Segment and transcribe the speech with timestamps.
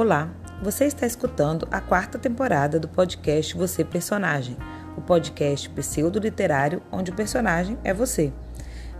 [0.00, 0.30] Olá,
[0.62, 4.56] você está escutando a quarta temporada do podcast Você Personagem,
[4.96, 8.32] o podcast pseudo-literário onde o personagem é você.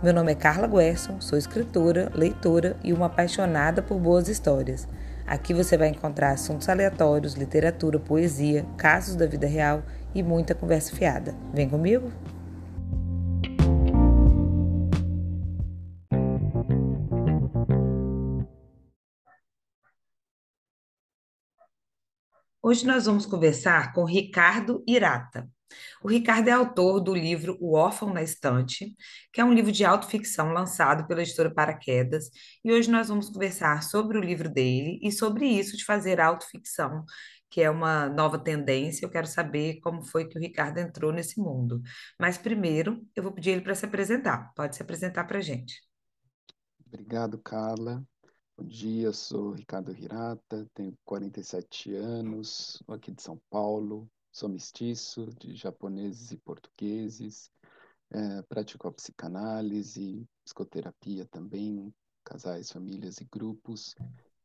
[0.03, 4.89] Meu nome é Carla Guerson, sou escritora, leitora e uma apaixonada por boas histórias.
[5.25, 9.81] Aqui você vai encontrar assuntos aleatórios, literatura, poesia, casos da vida real
[10.13, 11.33] e muita conversa fiada.
[11.53, 12.11] Vem comigo?
[22.61, 25.49] Hoje nós vamos conversar com Ricardo Irata.
[26.03, 28.93] O Ricardo é autor do livro O Órfão na Estante,
[29.31, 32.29] que é um livro de autoficção lançado pela editora Paraquedas,
[32.61, 37.05] e hoje nós vamos conversar sobre o livro dele e sobre isso de fazer autoficção,
[37.49, 39.05] que é uma nova tendência.
[39.05, 41.81] Eu quero saber como foi que o Ricardo entrou nesse mundo.
[42.19, 44.51] Mas primeiro, eu vou pedir ele para se apresentar.
[44.53, 45.81] Pode se apresentar para a gente.
[46.85, 48.03] Obrigado, Carla.
[48.59, 55.55] Bom dia, sou Ricardo Hirata, tenho 47 anos, aqui de São Paulo, sou mestiço de
[55.55, 57.49] japoneses e portugueses,
[58.11, 61.89] é, pratico a psicanálise, psicoterapia também,
[62.21, 63.95] casais, famílias e grupos,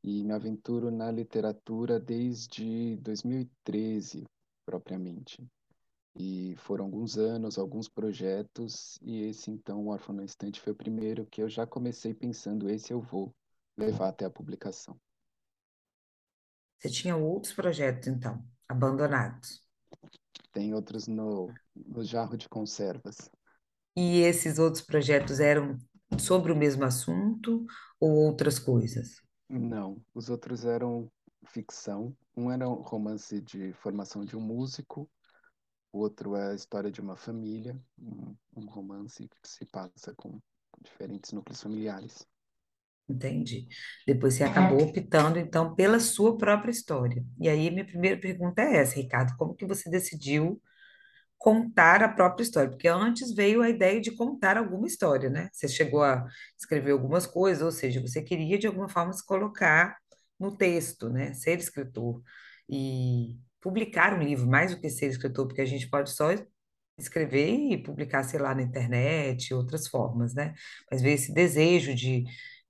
[0.00, 4.22] e me aventuro na literatura desde 2013,
[4.64, 5.44] propriamente.
[6.14, 10.76] E foram alguns anos, alguns projetos, e esse então, o Órfão na Estante, foi o
[10.76, 13.34] primeiro que eu já comecei pensando, esse eu vou
[13.76, 14.98] levar até a publicação.
[16.78, 19.62] Você tinha outros projetos, então, abandonados?
[20.52, 23.30] Tem outros no, no jarro de conservas.
[23.96, 25.78] E esses outros projetos eram
[26.18, 27.64] sobre o mesmo assunto
[27.98, 29.22] ou outras coisas?
[29.48, 31.10] Não, os outros eram
[31.46, 32.16] ficção.
[32.36, 35.08] Um era um romance de formação de um músico,
[35.94, 40.40] o outro é a história de uma família, um, um romance que se passa com
[40.82, 42.26] diferentes núcleos familiares.
[43.08, 43.68] Entendi.
[44.06, 47.22] Depois você acabou optando, então, pela sua própria história.
[47.38, 50.60] E aí, minha primeira pergunta é essa, Ricardo: como que você decidiu
[51.36, 52.70] contar a própria história?
[52.70, 55.50] Porque antes veio a ideia de contar alguma história, né?
[55.52, 56.26] Você chegou a
[56.58, 59.96] escrever algumas coisas, ou seja, você queria de alguma forma se colocar
[60.40, 61.34] no texto, né?
[61.34, 62.22] Ser escritor
[62.68, 66.30] e publicar um livro, mais do que ser escritor, porque a gente pode só
[66.98, 70.54] escrever e publicar, sei lá, na internet, outras formas, né?
[70.90, 72.24] Mas veio esse desejo de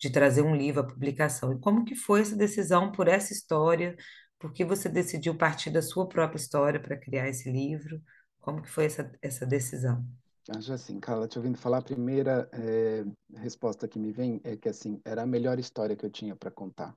[0.05, 1.55] de trazer um livro à publicação.
[1.55, 3.97] E como que foi essa decisão por essa história?
[4.39, 8.03] Por que você decidiu partir da sua própria história para criar esse livro?
[8.39, 10.07] Como que foi essa, essa decisão?
[10.55, 13.03] Acho assim, Carla, te ouvindo falar, a primeira é,
[13.39, 16.51] resposta que me vem é que assim era a melhor história que eu tinha para
[16.51, 16.95] contar.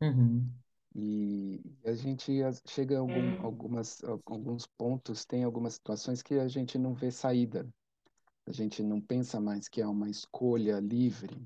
[0.00, 0.50] Uhum.
[0.94, 6.78] E a gente chega a algum, algumas, alguns pontos, tem algumas situações que a gente
[6.78, 7.68] não vê saída
[8.52, 11.40] a gente não pensa mais que é uma escolha livre,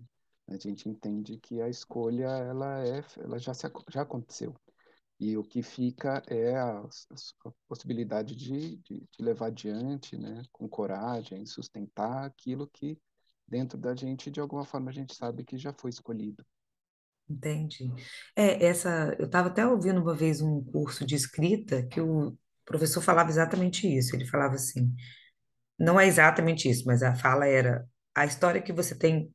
[0.48, 4.52] a gente entende que a escolha ela é, ela já, se, já aconteceu.
[5.18, 10.68] E o que fica é a, a possibilidade de, de, de, levar adiante, né, com
[10.68, 12.98] coragem, sustentar aquilo que
[13.46, 16.44] dentro da gente, de alguma forma, a gente sabe que já foi escolhido.
[17.30, 17.88] Entendi.
[18.34, 23.00] É, essa, eu estava até ouvindo uma vez um curso de escrita que o professor
[23.00, 24.14] falava exatamente isso.
[24.14, 24.92] Ele falava assim:
[25.78, 29.32] não é exatamente isso, mas a fala era: a história que você tem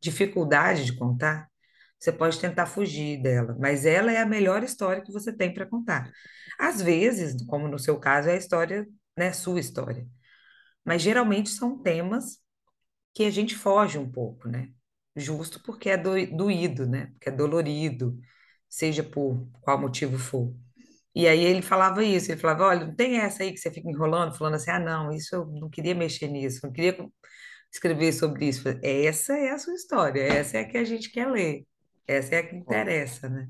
[0.00, 1.48] dificuldade de contar,
[1.98, 5.66] você pode tentar fugir dela, mas ela é a melhor história que você tem para
[5.66, 6.10] contar.
[6.58, 8.86] Às vezes, como no seu caso, é a história,
[9.16, 10.06] né, sua história.
[10.84, 12.38] Mas geralmente são temas
[13.14, 14.70] que a gente foge um pouco, né?
[15.16, 17.06] Justo porque é doído, né?
[17.12, 18.18] Porque é dolorido,
[18.68, 20.54] seja por qual motivo for.
[21.14, 23.88] E aí ele falava isso, ele falava, olha, não tem essa aí que você fica
[23.88, 26.96] enrolando, falando assim, ah, não, isso eu não queria mexer nisso, não queria
[27.72, 28.68] escrever sobre isso.
[28.82, 31.66] Essa é a sua história, essa é a que a gente quer ler,
[32.06, 33.48] essa é a que interessa, né?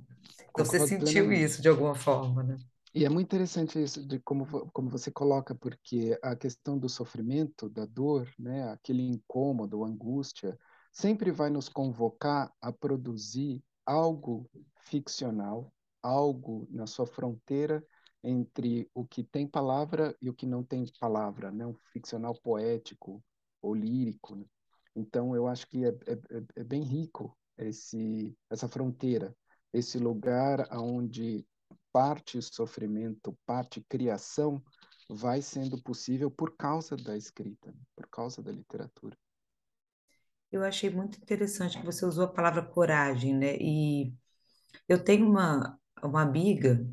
[0.50, 2.56] Então você sentiu isso de alguma forma, né?
[2.93, 7.69] E é muito interessante isso de como, como você coloca, porque a questão do sofrimento,
[7.69, 10.58] da dor, né, aquele incômodo, angústia,
[10.93, 14.50] sempre vai nos convocar a produzir algo
[14.81, 17.85] ficcional, algo na sua fronteira
[18.23, 21.67] entre o que tem palavra e o que não tem palavra, né?
[21.67, 23.23] um ficcional poético
[23.62, 24.37] ou lírico.
[24.37, 24.44] Né?
[24.94, 29.35] Então, eu acho que é, é, é, é bem rico esse, essa fronteira,
[29.73, 31.47] esse lugar onde
[31.93, 34.62] parte sofrimento, parte criação
[35.08, 39.17] vai sendo possível por causa da escrita, por causa da literatura.
[40.52, 43.56] Eu achei muito interessante que você usou a palavra coragem, né?
[43.56, 44.12] E
[44.88, 46.85] eu tenho uma, uma amiga,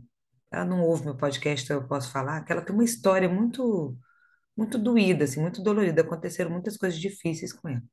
[0.51, 3.97] ela não ouve meu podcast, então eu posso falar, que ela tem uma história muito,
[4.55, 6.01] muito doída, assim, muito dolorida.
[6.01, 7.83] Aconteceram muitas coisas difíceis com ela.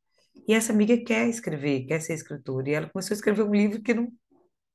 [0.48, 2.68] E essa amiga quer escrever, quer ser escritora.
[2.68, 4.12] E ela começou a escrever um livro que não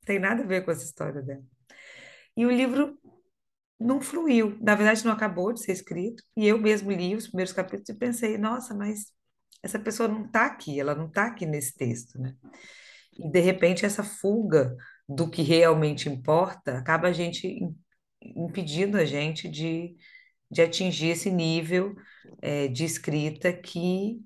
[0.06, 1.44] tem nada a ver com essa história dela.
[2.36, 2.97] E o livro
[3.80, 4.57] não fluiu.
[4.62, 6.24] Na verdade, não acabou de ser escrito.
[6.36, 9.12] E eu mesmo li os primeiros capítulos e pensei, nossa, mas
[9.63, 12.36] essa pessoa não está aqui, ela não está aqui nesse texto, né?
[13.18, 14.75] E de repente essa fuga
[15.09, 17.77] do que realmente importa acaba a gente im-
[18.23, 19.97] impedindo a gente de,
[20.51, 21.95] de atingir esse nível
[22.41, 24.21] é, de escrita que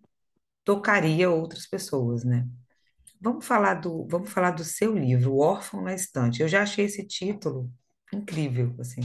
[0.66, 2.48] tocaria outras pessoas, né?
[3.22, 6.42] Vamos falar do, vamos falar do seu livro, O Órfão na Estante.
[6.42, 7.72] Eu já achei esse título
[8.14, 9.02] incrível, assim.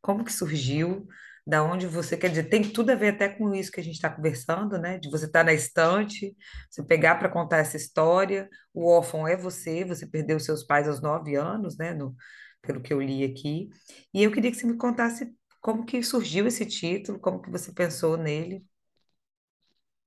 [0.00, 1.06] Como que surgiu?
[1.44, 2.44] Da onde você quer dizer?
[2.48, 4.98] Tem tudo a ver até com isso que a gente está conversando, né?
[4.98, 6.36] De você estar na estante,
[6.70, 8.48] você pegar para contar essa história.
[8.72, 11.94] O órfão é você, você perdeu seus pais aos nove anos, né?
[11.94, 12.14] No,
[12.62, 13.68] pelo que eu li aqui.
[14.14, 17.72] E eu queria que você me contasse como que surgiu esse título, como que você
[17.72, 18.64] pensou nele.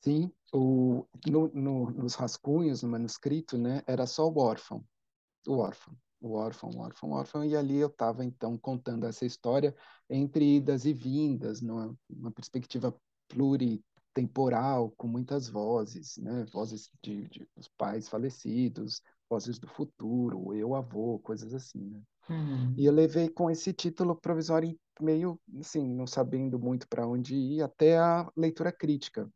[0.01, 4.85] Sim, o, no, no, nos rascunhos, no manuscrito, né, era só o órfão,
[5.47, 9.25] o órfão, o órfão, o órfão, o órfão, e ali eu estava, então, contando essa
[9.25, 9.75] história
[10.09, 12.95] entre idas e vindas, numa, numa perspectiva
[13.27, 20.75] pluritemporal, com muitas vozes, né, vozes de, de dos pais falecidos, vozes do futuro, eu
[20.75, 22.03] avô, coisas assim, né.
[22.77, 27.35] E Uhum, eu levei com esse título provisório meio, assim, não sabendo muito para onde
[27.35, 29.29] ir, até a leitura crítica,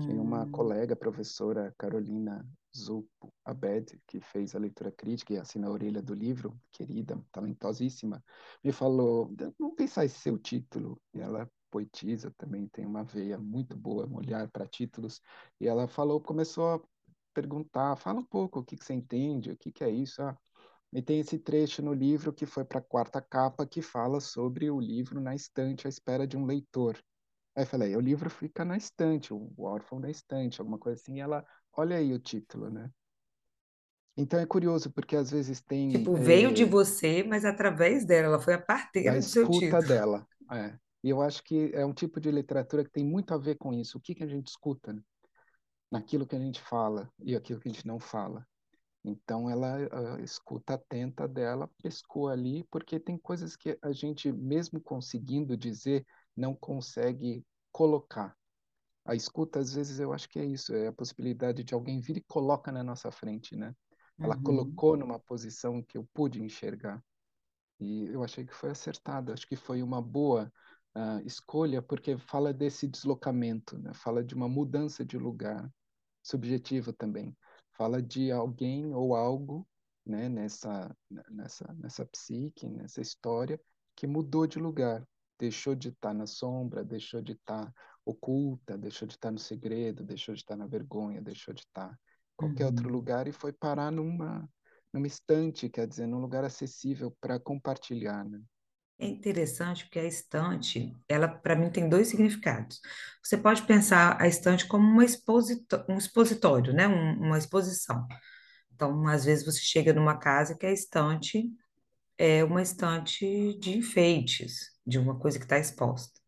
[0.00, 5.68] tinha uma uhum, colega, professora Carolina Zupo Abed, que fez a leitura crítica e assina
[5.68, 8.22] a orelha do livro, querida, talentosíssima,
[8.62, 11.00] me falou, vamos pensar esse seu título.
[11.12, 15.20] E ela poetisa também, tem uma veia muito boa, um olhar para títulos.
[15.60, 16.80] E ela falou, começou a
[17.32, 20.22] perguntar, fala um pouco o que que você entende, o que que é isso.
[20.22, 20.36] Ah,
[20.92, 24.70] e tem esse trecho no livro que foi para a quarta capa, que fala sobre
[24.70, 26.96] o livro na estante à espera de um leitor.
[27.56, 31.16] Aí eu falei, o livro fica na estante, o órfão na estante, alguma coisa assim.
[31.16, 31.44] E ela,
[31.76, 32.90] olha aí o título, né?
[34.16, 38.28] Então é curioso, porque às vezes tem Tipo, veio de é, você, mas através dela,
[38.28, 39.82] ela foi a da parteira do seu escuta título.
[39.82, 40.26] dela.
[40.52, 40.78] É.
[41.02, 43.72] E eu acho que é um tipo de literatura que tem muito a ver com
[43.74, 43.98] isso.
[43.98, 45.02] O que que a gente escuta, né?
[45.90, 48.46] Naquilo que a gente fala e aquilo que a gente não fala.
[49.04, 49.76] Então ela
[50.22, 56.54] escuta atenta dela pescou ali, porque tem coisas que a gente, mesmo conseguindo dizer, não
[56.54, 58.34] consegue colocar.
[59.04, 62.16] A escuta, às vezes, eu acho que é isso, é a possibilidade de alguém vir
[62.18, 63.74] e coloca na nossa frente, né?
[64.22, 67.02] Ela Uhum, colocou numa posição que eu pude enxergar.
[67.80, 70.52] E eu achei que foi acertado, acho que foi uma boa
[70.94, 73.92] ah, escolha, porque fala desse deslocamento, né?
[73.94, 75.70] Fala de uma mudança de lugar,
[76.22, 77.36] subjetivo também.
[77.76, 79.68] Fala de alguém ou algo,
[80.06, 80.96] né, nessa,
[81.30, 83.60] nessa, nessa psique, nessa história,
[83.96, 85.06] que mudou de lugar,
[85.38, 87.72] deixou de estar na sombra, deixou de estar
[88.04, 92.36] oculta, deixou de estar no segredo, deixou de estar na vergonha, deixou de estar em
[92.36, 92.92] qualquer outro uhum.
[92.92, 94.48] lugar e foi parar numa,
[94.92, 98.40] numa estante, quer dizer, num lugar acessível para compartilhar, né?
[98.98, 102.80] É interessante porque a estante, ela para mim tem dois significados.
[103.22, 106.86] Você pode pensar a estante como uma exposito, um expositório, né?
[106.86, 108.06] Um- uma exposição.
[108.74, 111.50] Então, às vezes você chega numa casa que a estante
[112.18, 116.20] é uma estante de enfeites, de uma coisa que está exposta.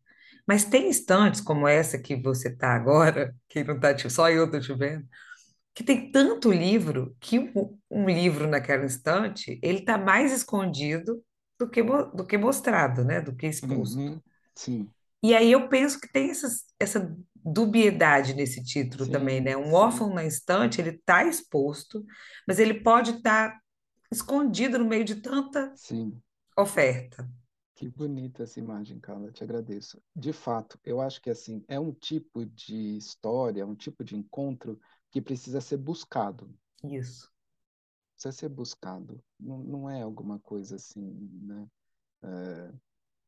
[0.47, 4.61] Mas tem estantes como essa que você está agora, que não está, só eu estou
[4.61, 5.07] te vendo,
[5.73, 11.23] que tem tanto livro que um, um livro naquela estante, ele está mais escondido
[11.59, 13.21] do que, do que mostrado, né?
[13.21, 13.97] Do que exposto.
[13.97, 14.21] Uhum.
[14.55, 14.89] Sim,
[15.23, 19.57] E aí eu penso que tem essas, essa dubiedade nesse título também, sim, né?
[19.57, 22.05] Um órfão na estante, ele está exposto,
[22.47, 23.59] mas ele pode estar
[24.11, 26.21] escondido no meio de tanta sim.
[26.57, 27.29] oferta.
[27.77, 30.03] Que bonita essa imagem, Carla, te agradeço.
[30.13, 34.77] De fato, eu acho que assim, é um tipo de história, um tipo de encontro
[35.09, 36.53] que precisa ser buscado.
[36.83, 37.29] Isso.
[38.15, 39.23] Precisa ser buscado.
[39.39, 41.01] Não, não é alguma coisa assim,
[41.41, 41.69] né?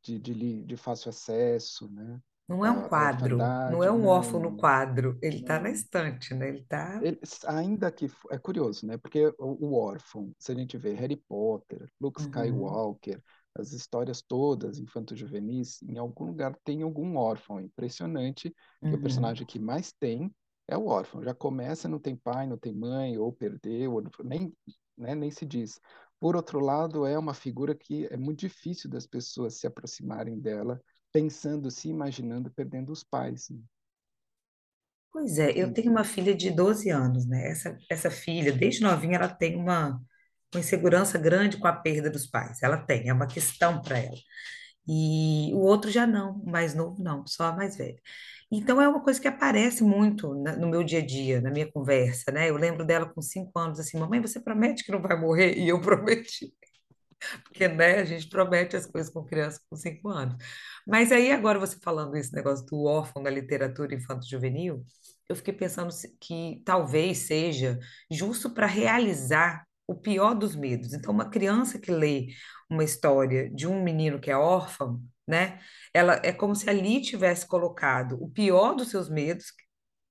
[0.04, 2.22] De, de, li- de fácil acesso, né?
[2.50, 5.70] Não é um A, a quadro, não é um órfão no quadro, ele está na
[5.70, 6.50] estante, né?
[6.50, 7.02] Ele está.
[7.02, 8.98] Ele, ainda que é curioso, né?
[8.98, 13.24] Porque o, o órfão, se a gente vê Harry Potter, Luke Uhum, Skywalker,
[13.60, 17.60] as histórias todas infanto-juvenis, em algum lugar tem algum órfão.
[17.60, 19.02] É impressionante que o uhum.
[19.02, 20.34] personagem que mais tem
[20.68, 21.24] é o órfão.
[21.24, 24.54] Já começa, não tem pai, não tem mãe, ou perdeu, ou nem,
[24.98, 25.80] né, nem se diz.
[26.20, 30.82] Por outro lado, é uma figura que é muito difícil das pessoas se aproximarem dela,
[31.12, 33.50] pensando, se imaginando perdendo os pais.
[33.50, 33.60] né?
[35.12, 37.50] Pois é, eu tenho uma filha de 12 anos, né?
[37.50, 40.00] Essa, essa filha, desde novinha, ela tem uma,
[40.54, 42.62] uma insegurança grande com a perda dos pais.
[42.64, 44.16] Ela tem, é uma questão para ela.
[44.88, 48.00] E o outro já não, o mais novo não, só a mais velha.
[48.52, 51.72] Então é uma coisa que aparece muito na- no meu dia a dia, na minha
[51.72, 52.50] conversa, né?
[52.50, 55.58] Eu lembro dela com cinco anos, assim, mamãe, você promete que não vai morrer?
[55.58, 56.54] E eu prometi.
[57.44, 60.36] Porque, né, a gente promete as coisas com criança com cinco anos.
[60.88, 64.84] Mas aí, agora você falando esse negócio do órfão da literatura infanto-juvenil,
[65.28, 67.78] eu fiquei pensando que talvez seja
[68.12, 70.94] justo para realizar o pior dos medos.
[70.94, 72.28] Então, uma criança que lê
[72.70, 75.60] uma história de um menino que é órfão, né,
[75.94, 79.48] ela é como se ali tivesse colocado o pior dos seus medos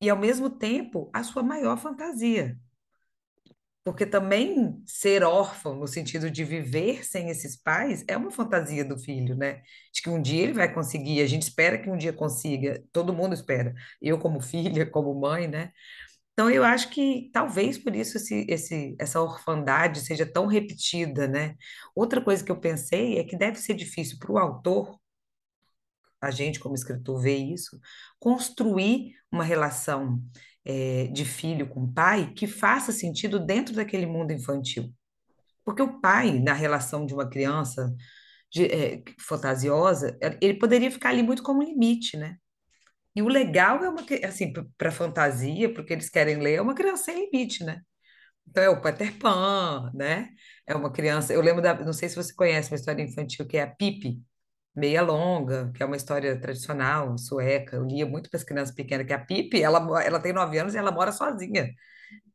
[0.00, 2.56] e, ao mesmo tempo, a sua maior fantasia.
[3.85, 8.99] Porque também ser órfão, no sentido de viver sem esses pais, é uma fantasia do
[8.99, 9.62] filho, né?
[9.94, 13.14] De que um dia ele vai conseguir, a gente espera que um dia consiga, todo
[13.14, 13.75] mundo espera.
[14.02, 15.73] Eu, como filha, como mãe, né?
[16.38, 21.57] Então, eu acho que talvez por isso esse, esse, essa orfandade seja tão repetida, né?
[21.97, 24.97] Outra coisa que eu pensei é que deve ser difícil para o autor,
[26.21, 27.80] a gente como escritor vê isso,
[28.21, 30.23] construir uma relação
[30.64, 34.95] eh, de filho com pai que faça sentido dentro daquele mundo infantil.
[35.64, 37.95] Porque o pai, na relação de uma criança
[38.52, 42.37] de- é, fantasiosa, ele poderia ficar ali muito como limite, né?
[43.18, 47.06] E o legal é uma, assim, para fantasia, porque eles querem ler, é uma criança
[47.06, 47.82] sem limite, né?
[48.46, 50.30] Então é o Peter Pan, né?
[50.64, 51.34] É uma criança.
[51.34, 54.22] Eu lembro da, não sei se você conhece uma história infantil que é a Pipi,
[54.76, 57.76] Meia Longa, que é uma história tradicional sueca.
[57.76, 60.75] Eu lia muito para as crianças pequenas, que a Pipi, ela, ela tem nove anos
[60.75, 61.68] e ela mora sozinha.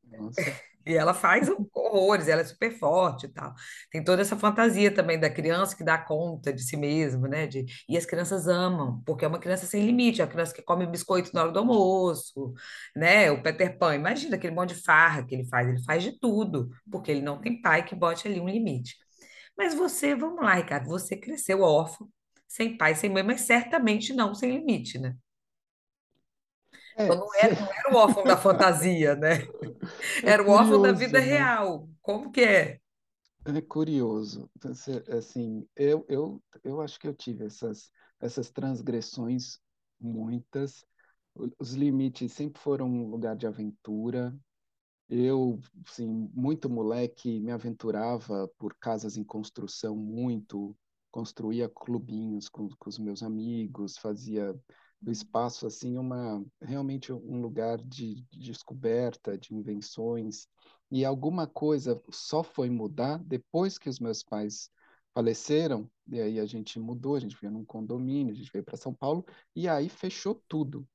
[0.03, 3.53] Nossa, E ela faz horrores, ela é super forte e tal.
[3.91, 7.47] Tem toda essa fantasia também da criança que dá conta de si mesmo, né?
[7.47, 7.65] De...
[7.87, 10.85] E as crianças amam, porque é uma criança sem limite, é uma criança que come
[10.85, 12.53] biscoito na hora do almoço,
[12.95, 13.31] né?
[13.31, 16.69] O Peter Pan, imagina aquele monte de farra que ele faz, ele faz de tudo,
[16.91, 18.95] porque ele não tem pai que bote ali um limite.
[19.57, 22.09] Mas você, vamos lá, Ricardo, você cresceu órfão,
[22.47, 25.15] sem pai, sem mãe, mas certamente não sem limite, né?
[27.01, 29.49] Então é, não se- era, não era o órfão da fantasia, né?
[30.23, 31.51] é Era o órfão da vida curioso, né?
[31.51, 31.89] real.
[32.01, 32.81] Como que é?
[33.45, 34.49] É curioso.
[34.61, 39.59] Você- Assim, eu, eu, eu acho que eu tive essas, essas transgressões,
[39.99, 40.85] muitas.
[41.59, 44.33] Os limites sempre foram um lugar de aventura.
[45.09, 50.75] Eu, assim, muito moleque, me aventurava por casas em construção, muito.
[51.11, 54.55] Construía clubinhos com, com os meus amigos, fazia
[55.03, 60.47] do espaço, assim, uma, realmente um lugar de, de descoberta, de invenções.
[60.91, 64.69] E alguma coisa só foi mudar depois que os meus pais
[65.13, 68.77] faleceram, e aí a gente mudou, a gente veio num condomínio, a gente veio para
[68.77, 70.87] São Paulo, e aí fechou tudo.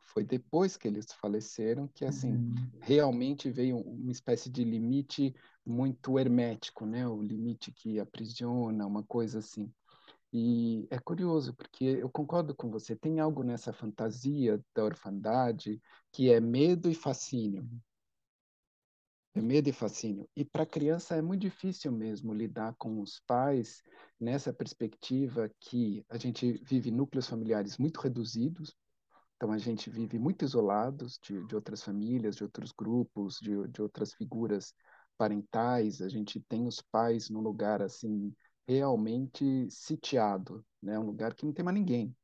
[0.00, 5.34] Foi depois que eles faleceram que, assim, Uhum, realmente veio uma espécie de limite
[5.64, 7.06] muito hermético, né?
[7.06, 9.72] O limite que aprisiona, uma coisa assim.
[10.32, 15.80] E é curioso, porque eu concordo com você, tem algo nessa fantasia da orfandade
[16.12, 17.68] que é medo e fascínio.
[19.34, 20.28] É medo e fascínio.
[20.36, 23.82] E para a criança é muito difícil mesmo lidar com os pais
[24.20, 28.76] nessa perspectiva que a gente vive núcleos familiares muito reduzidos,
[29.38, 33.80] então, a gente vive muito isolados de, de outras famílias, de outros grupos, de, de
[33.80, 34.74] outras figuras
[35.16, 36.02] parentais.
[36.02, 38.34] A gente tem os pais num lugar, assim,
[38.68, 40.98] realmente sitiado, né?
[40.98, 42.16] Um lugar que não tem mais ninguém.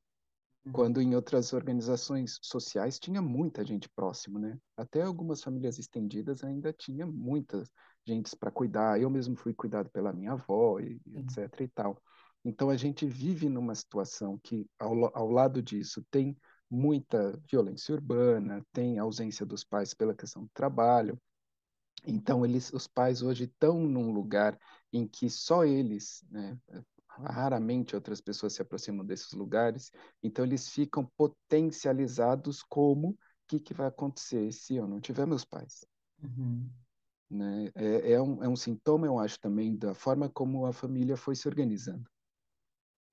[0.64, 4.58] uhum, Quando em outras organizações sociais tinha muita gente próximo, né?
[4.76, 7.70] Até algumas famílias estendidas ainda tinha muitas
[8.06, 9.00] gentes para cuidar.
[9.00, 12.02] Eu mesmo fui cuidado pela minha avó, e, etc e tal.
[12.44, 16.36] Então, a gente vive numa situação que, ao, ao lado disso, tem
[16.70, 21.18] muita violência urbana, tem ausência dos pais pela questão do trabalho.
[22.06, 24.58] Então, eles, os pais hoje estão num lugar
[24.94, 26.58] em que só eles, né,
[27.08, 29.90] raramente outras pessoas se aproximam desses lugares,
[30.22, 35.44] então eles ficam potencializados como o que, que vai acontecer se eu não tiver meus
[35.44, 35.84] pais.
[36.22, 36.74] uhum,
[37.30, 37.70] Né?
[37.74, 41.34] É, é, um, é um sintoma, eu acho, também da forma como a família foi
[41.36, 42.08] se organizando.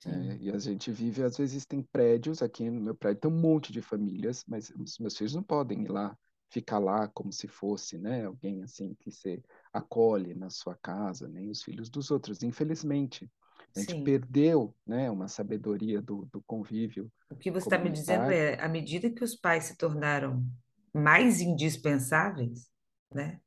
[0.03, 3.39] É, e a gente vive, às vezes tem prédios, aqui no meu prédio tem um
[3.39, 6.17] monte de famílias, mas os meus filhos não podem ir lá,
[6.49, 11.49] ficar lá como se fosse, né, alguém assim que se acolhe na sua casa, nem
[11.49, 12.43] os filhos dos outros.
[12.43, 13.29] Infelizmente,
[13.75, 14.03] a gente sim.
[14.03, 18.67] perdeu, né, uma sabedoria do, do convívio O que você está me dizendo é, à
[18.67, 20.45] medida que os pais se tornaram
[20.93, 22.69] mais indispensáveis,
[23.13, 23.39] né?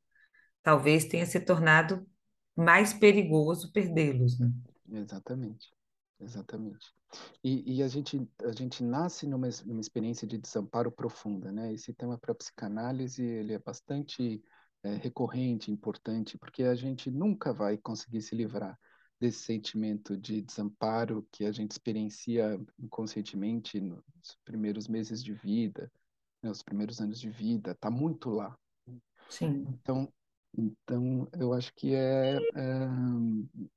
[0.63, 2.07] Talvez tenha se tornado
[2.57, 4.51] mais perigoso perdê-los, né?
[4.91, 5.71] Exatamente,
[6.19, 6.95] exatamente.
[7.43, 11.73] E, e a gente a gente nasce numa, numa experiência de desamparo profunda, né?
[11.73, 14.43] Esse tema para psicanálise ele é bastante
[14.85, 18.79] é, recorrente, importante, porque a gente nunca vai conseguir se livrar
[19.19, 25.91] desse sentimento de desamparo que a gente experiencia inconscientemente nos primeiros meses de vida,
[26.43, 28.57] né, os primeiros anos de vida, está muito lá.
[29.31, 29.67] Sim.
[29.69, 30.13] Então,
[30.57, 32.89] então eu acho que é, é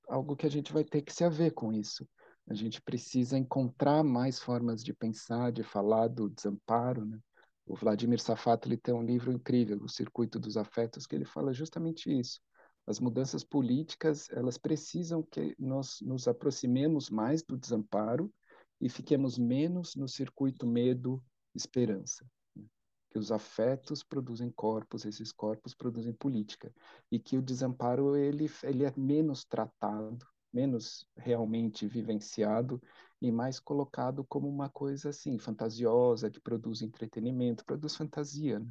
[0.09, 2.07] algo que a gente vai ter que se haver com isso.
[2.49, 7.19] A gente precisa encontrar mais formas de pensar, de falar do desamparo, né?
[7.67, 11.53] O Vladimir Safato ele tem um livro incrível, O Circuito dos Afetos, que ele fala
[11.53, 12.39] justamente isso.
[12.87, 18.33] As mudanças políticas, elas precisam que nós nos aproximemos mais do desamparo
[18.79, 21.21] e fiquemos menos no circuito medo,
[21.53, 22.25] esperança.
[22.55, 22.63] Né?
[23.11, 26.73] Que os afetos produzem corpos, esses corpos produzem política.
[27.11, 32.81] E que o desamparo, ele, ele é menos tratado, menos realmente vivenciado
[33.21, 38.59] e mais colocado como uma coisa assim, fantasiosa, que produz entretenimento, produz fantasia.
[38.59, 38.67] Né?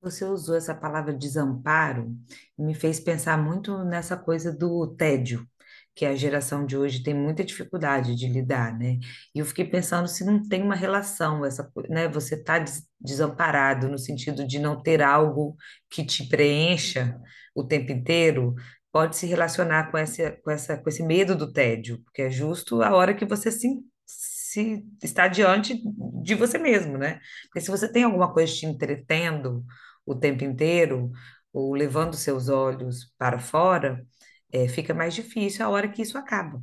[0.00, 2.16] Você usou essa palavra desamparo
[2.56, 5.46] e me fez pensar muito nessa coisa do tédio,
[5.94, 9.00] que a geração de hoje tem muita dificuldade de lidar, né?
[9.34, 12.06] E eu fiquei pensando se não tem uma relação, essa, né?
[12.08, 12.64] Você está
[13.00, 15.56] desamparado no sentido de não ter algo
[15.90, 17.20] que te preencha
[17.52, 18.54] o tempo inteiro,
[18.98, 22.82] pode se relacionar com essa, com essa, com esse medo do tédio, porque é justo
[22.82, 23.68] a hora que você se,
[24.06, 25.80] se está diante
[26.22, 27.20] de você mesmo, né?
[27.44, 29.64] Porque se você tem alguma coisa te entretendo
[30.06, 31.10] o tempo inteiro,
[31.52, 34.04] ou levando seus olhos para fora,
[34.52, 36.60] é, fica mais difícil a hora que isso acaba.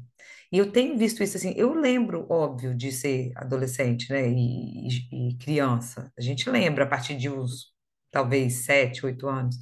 [0.52, 5.30] E eu tenho visto isso assim, eu lembro, óbvio, de ser adolescente, né, e, e-
[5.32, 6.12] e criança.
[6.18, 7.74] A gente lembra a partir de uns,
[8.12, 9.58] talvez, sete, oito anos.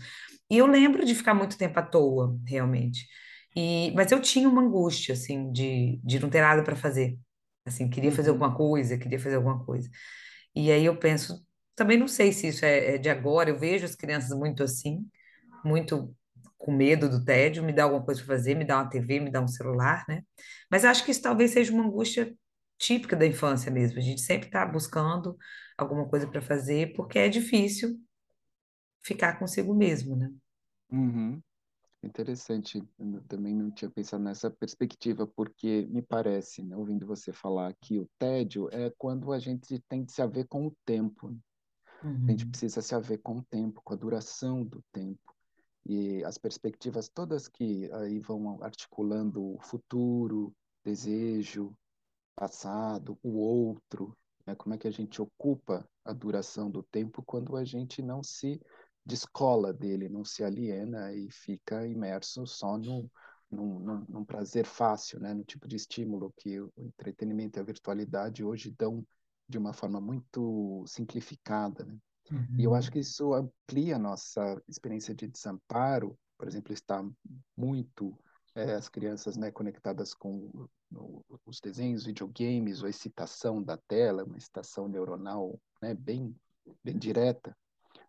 [0.54, 3.08] E eu lembro de ficar muito tempo à toa, realmente.
[3.56, 7.18] E, mas eu tinha uma angústia, assim, de, de não ter nada para fazer.
[7.66, 9.90] Assim, queria fazer Uhum, alguma coisa, queria fazer alguma coisa.
[10.56, 11.46] E aí eu penso,
[11.76, 15.06] também não sei se isso é, é de agora, eu vejo as crianças muito assim,
[15.64, 16.16] muito
[16.58, 19.32] com medo do tédio, me dá alguma coisa para fazer, me dá uma TV, me
[19.32, 20.24] dá um celular, né?
[20.72, 22.34] Mas acho que isso talvez seja uma angústia
[22.80, 24.00] típica da infância mesmo.
[24.00, 25.38] A gente sempre está buscando
[25.78, 28.00] alguma coisa para fazer, porque é difícil
[29.04, 30.30] ficar consigo mesmo, né?
[30.94, 31.44] Uhum.
[32.04, 32.80] Interessante.
[33.00, 38.00] Eu também não tinha pensado nessa perspectiva, porque me parece, né, ouvindo você falar que
[38.00, 41.30] o tédio é quando a gente tem que se haver com o tempo.
[41.32, 41.40] né?
[42.28, 45.34] A gente Uhum, precisa se haver com o tempo, com a duração do tempo.
[45.86, 51.76] E as perspectivas todas que aí vão articulando o futuro, desejo,
[52.36, 54.56] passado, o outro, né?
[54.56, 58.60] Como é que a gente ocupa a duração do tempo quando a gente não se
[59.06, 63.10] descola dele, não se aliena e fica imerso só no,
[63.52, 65.34] num, num, num prazer fácil, né?
[65.34, 69.06] No tipo de estímulo que o entretenimento e a virtualidade hoje dão
[69.48, 71.98] de uma forma muito simplificada, né?
[72.58, 77.04] E eu acho uhum, que isso amplia a nossa experiência de desamparo, por exemplo, está
[77.58, 78.18] muito
[78.56, 80.68] eh, as crianças, né, conectadas com
[81.46, 86.36] os desenhos, videogames, ou a excitação da tela, uma excitação neuronal, né, bem,
[86.84, 87.58] bem direta,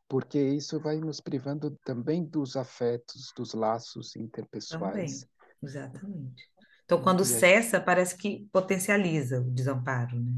[0.09, 5.21] porque isso vai nos privando também dos afetos, dos laços interpessoais.
[5.21, 5.29] também,
[5.63, 6.51] exatamente.
[6.85, 10.33] Então, quando E cessa, parece que potencializa o desamparo, né?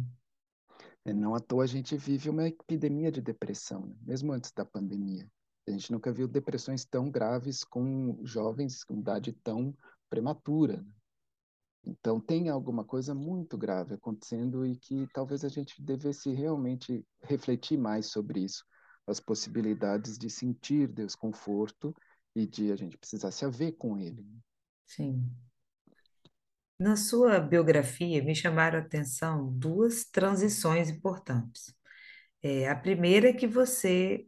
[1.05, 3.97] É, Não à toa a gente vive uma epidemia de depressão, né?
[4.03, 5.31] mesmo antes da pandemia.
[5.67, 9.77] A gente nunca viu depressões tão graves com jovens com idade tão
[10.09, 10.77] prematura.
[10.79, 10.93] né?
[11.85, 17.79] Então, tem alguma coisa muito grave acontecendo e que talvez a gente devesse realmente refletir
[17.79, 18.65] mais sobre isso,
[19.07, 21.95] as possibilidades de sentir desconforto
[22.35, 24.27] e de a gente precisar se haver com ele.
[24.87, 25.31] Sim.
[26.79, 31.75] Na sua biografia, me chamaram a atenção duas transições importantes.
[32.43, 34.27] É, a primeira é que você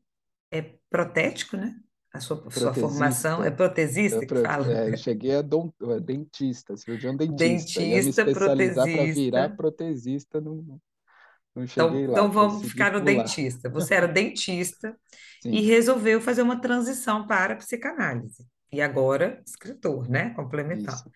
[0.50, 1.78] é protético, né?
[2.12, 4.72] A sua, sua formação é Protesista, Eu, protesista que fala?
[4.72, 7.82] é, eu cheguei a, don, a dentista, cirurgião dentista.
[7.82, 9.56] Ia me Dentista, especializar para virar protesista.
[9.56, 10.40] protesista,
[11.58, 13.02] não, Então, então vamos ficar no pular.
[13.02, 13.68] dentista.
[13.70, 14.96] Você era dentista
[15.50, 18.46] e Sim, resolveu fazer uma transição para a psicanálise.
[18.72, 20.30] E agora, escritor, né?
[20.34, 21.02] Complementando.
[21.02, 21.12] isso,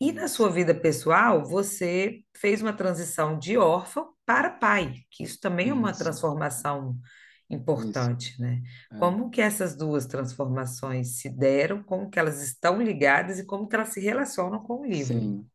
[0.00, 5.24] E na isso, sua vida pessoal, você fez uma transição de órfão para pai, que
[5.24, 6.98] isso também é uma isso, transformação
[7.74, 8.14] isso.
[8.14, 8.62] importante, né?
[8.92, 8.98] é.
[8.98, 13.76] Como que essas duas transformações se deram, como que elas estão ligadas e como que
[13.76, 15.28] elas se relacionam com o livro?
[15.28, 15.50] Sim.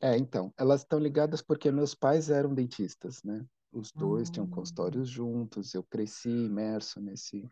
[0.00, 3.44] É, então, elas estão ligadas porque meus pais eram dentistas, né?
[3.72, 7.48] Os dois tinham Hum, consultórios juntos, eu cresci imerso nesse,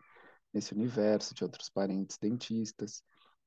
[0.53, 3.03] nesse universo de outros parentes dentistas.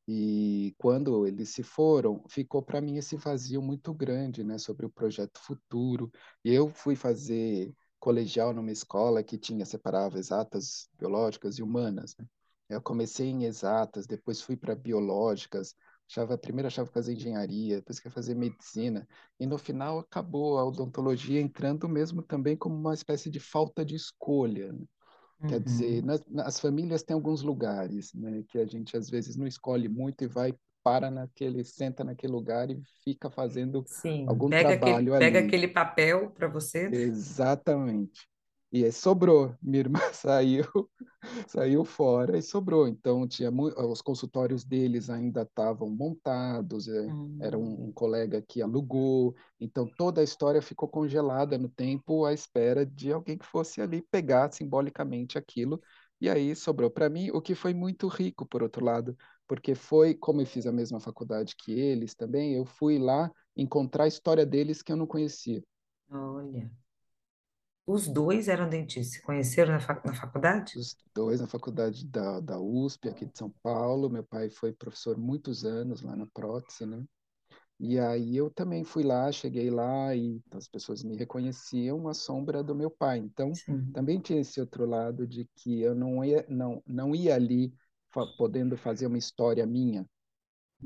[0.07, 4.89] E quando eles se foram, ficou para mim esse vazio muito grande, né, sobre o
[4.89, 6.11] projeto futuro.
[6.43, 12.25] E eu fui fazer colegial numa escola que tinha separava exatas, biológicas e humanas, né?
[12.69, 15.75] Eu comecei em exatas, depois fui para biológicas,
[16.09, 19.07] Achava, primeiro achava que fazer engenharia, depois quer fazer medicina,
[19.39, 23.95] e no final acabou a odontologia entrando mesmo também como uma espécie de falta de
[23.95, 24.71] escolha.
[24.73, 24.85] né?
[25.47, 26.03] Quer dizer, Uhum.
[26.03, 30.23] nas, nas famílias tem alguns lugares, né, que a gente às vezes não escolhe muito
[30.23, 35.13] e vai para naquele, senta naquele lugar e fica fazendo Sim, algum pega aquele, trabalho
[35.17, 35.39] pega ali.
[35.39, 36.97] aquele papel para você.
[36.99, 38.29] Exatamente.
[38.73, 39.55] E aí sobrou.
[39.63, 40.65] Minha irmã saiu,
[41.47, 42.87] saiu fora e sobrou.
[42.87, 46.87] Então tinha os consultórios deles ainda estavam montados.
[46.89, 49.35] eh, Era um, um Hum, colega que alugou.
[49.59, 54.01] Então toda a história ficou congelada no tempo à espera de alguém que fosse ali
[54.11, 55.81] pegar simbolicamente aquilo.
[56.21, 59.15] E aí sobrou para mim, o que foi muito rico, por outro lado,
[59.47, 62.55] porque foi como eu fiz a mesma faculdade que eles também.
[62.55, 65.63] Eu fui lá encontrar a história deles que eu não conhecia.
[66.09, 66.71] olha,
[67.85, 69.13] os dois eram dentistas.
[69.15, 70.73] Se conheceram na, fac- na faculdade?
[70.75, 74.09] Os dois na faculdade da, da USP, aqui de São Paulo.
[74.09, 77.03] Meu pai foi professor muitos anos lá na prótese, né?
[77.79, 82.63] E aí eu também fui lá, cheguei lá e as pessoas me reconheciam a sombra
[82.63, 83.19] do meu pai.
[83.19, 83.93] Então, Sim.
[83.93, 87.73] também tinha esse outro lado de que eu não ia, não, não ia ali
[88.11, 90.07] fa- podendo fazer uma história minha,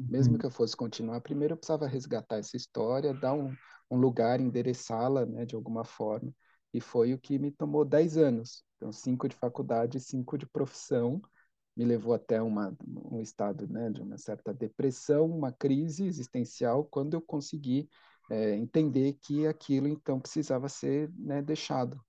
[0.08, 3.56] mesmo que Uhum, eu fosse continuar, primeiro eu precisava resgatar essa história, dar um,
[3.92, 6.34] um lugar, endereçá-la, né, de alguma forma.
[6.78, 8.64] E foi o que me tomou 10 anos.
[8.78, 11.22] Então, cinco de faculdade, cinco de profissão,
[11.76, 17.14] me levou até uma, um estado, né, de uma certa depressão, uma crise existencial, quando
[17.16, 17.90] eu consegui
[18.30, 22.00] é, entender que aquilo, então, precisava ser, né, deixado.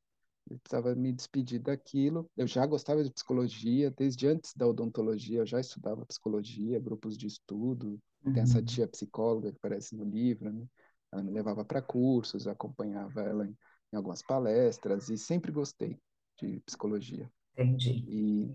[0.51, 2.31] Eu precisava me despedir daquilo.
[2.37, 7.27] Eu já gostava de psicologia, desde antes da odontologia, eu já estudava psicologia, grupos de
[7.27, 8.01] estudo.
[8.33, 10.67] Tem essa uhum, tia psicóloga que aparece no livro, né?
[11.13, 13.57] Ela me levava para cursos, acompanhava ela em,
[13.93, 15.99] em algumas palestras e sempre gostei
[16.41, 17.31] de psicologia.
[17.57, 18.07] entendi.
[18.07, 18.51] E,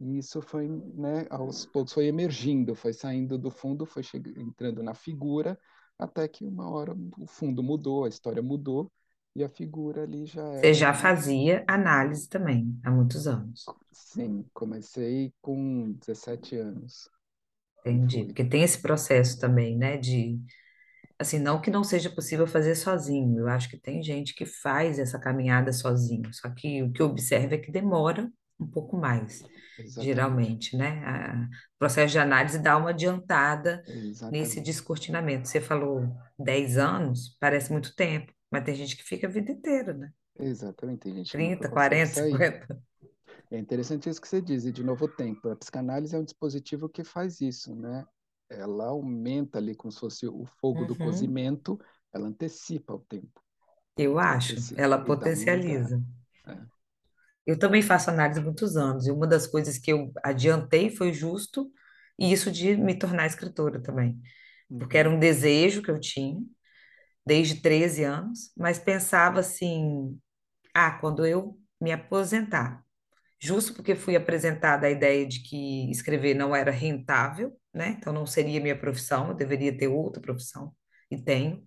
[0.00, 4.02] e isso foi, né, aos poucos foi emergindo, foi saindo do fundo, foi
[4.36, 5.58] entrando na figura,
[5.98, 8.90] até que uma hora o fundo mudou, a história mudou
[9.36, 10.94] e a figura ali já Você era, já né?
[10.94, 13.76] fazia análise também, há muitos anos.
[13.92, 17.08] Sim, comecei com 17 anos
[17.84, 18.24] Entendi.
[18.26, 20.38] Porque tem esse processo também, né, de
[21.22, 24.98] Assim, não que não seja possível fazer sozinho, eu acho que tem gente que faz
[24.98, 28.30] essa caminhada sozinho, só que o que eu observo é que demora
[28.60, 29.44] um pouco mais,
[29.76, 31.04] Exatamente, geralmente, né?
[31.06, 33.84] A- O processo de análise dá uma adiantada
[34.30, 35.48] nesse exatamente, descortinamento.
[35.48, 39.92] Você falou 10 anos, parece muito tempo, mas tem gente que fica a vida inteira,
[39.94, 40.12] né?
[40.38, 41.00] exatamente.
[41.00, 42.46] Tem gente que nunca 30, consegue 40, sair.
[42.46, 42.82] 50.
[43.50, 45.48] É interessante isso que você diz, e de novo o tempo.
[45.50, 48.06] A psicanálise é um dispositivo que faz isso, né?
[48.52, 51.78] Ela aumenta ali como se fosse o fogo do Uhum, cozimento,
[52.12, 53.42] ela antecipa o tempo,
[53.96, 56.02] eu acho, antecipa ela e potencializa.
[56.46, 56.66] É.
[57.46, 61.12] Eu também faço análise há muitos anos, e uma das coisas que eu adiantei foi
[61.12, 61.70] justo
[62.18, 64.20] isso de me tornar escritora também,
[64.78, 65.10] porque era Uhum.
[65.10, 66.40] um desejo que eu tinha
[67.26, 70.18] desde 13 anos, mas pensava assim,
[70.74, 72.84] ah, quando eu me aposentar,
[73.40, 77.96] justo porque fui apresentada a ideia de que escrever não era rentável, né?
[77.98, 80.74] Então não seria minha profissão, eu deveria ter outra profissão,
[81.10, 81.64] e tenho.